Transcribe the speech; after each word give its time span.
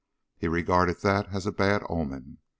He 0.35 0.47
regarded 0.47 1.01
that 1.03 1.27
as 1.31 1.45
a 1.45 1.51
bad 1.51 1.83
omen. 1.87 2.39